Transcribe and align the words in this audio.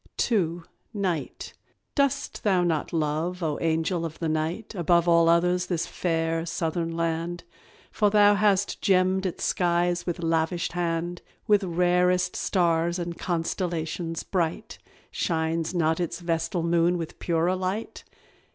II. 0.31 0.61
NIGHT. 0.95 1.53
Dost 1.93 2.41
thou 2.43 2.63
not 2.63 2.91
love, 2.91 3.43
O 3.43 3.59
angel 3.59 4.03
of 4.03 4.17
the 4.17 4.27
night, 4.29 4.73
Above 4.73 5.07
all 5.07 5.29
others 5.29 5.67
this 5.67 5.85
fair 5.85 6.43
southern 6.43 6.97
land? 6.97 7.43
For 7.91 8.09
thou 8.09 8.33
hast 8.33 8.81
gemmed 8.81 9.27
its 9.27 9.43
skies 9.43 10.07
with 10.07 10.23
lavish 10.23 10.71
hand, 10.71 11.21
With 11.45 11.63
rarest 11.63 12.35
stars 12.35 12.97
and 12.97 13.15
constellations 13.19 14.23
bright. 14.23 14.79
Shines 15.11 15.75
not 15.75 15.99
its 15.99 16.19
vestal 16.19 16.63
moon 16.63 16.97
with 16.97 17.19
purer 17.19 17.55
light? 17.55 18.03